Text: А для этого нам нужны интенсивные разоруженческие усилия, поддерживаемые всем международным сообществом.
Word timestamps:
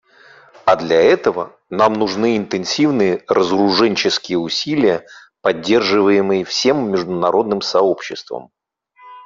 А 0.65 0.75
для 0.77 0.99
этого 0.99 1.55
нам 1.69 1.93
нужны 1.93 2.35
интенсивные 2.35 3.23
разоруженческие 3.27 4.39
усилия, 4.39 5.05
поддерживаемые 5.41 6.43
всем 6.43 6.89
международным 6.89 7.61
сообществом. 7.61 8.49